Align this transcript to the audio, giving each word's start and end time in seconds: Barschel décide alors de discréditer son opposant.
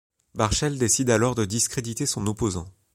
Barschel 0.33 0.79
décide 0.79 1.11
alors 1.11 1.35
de 1.35 1.45
discréditer 1.45 2.07
son 2.07 2.25
opposant. 2.25 2.65